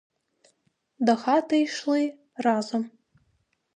До 0.99 1.15
хати 1.15 1.61
йшли 1.61 2.13
разом. 2.35 2.91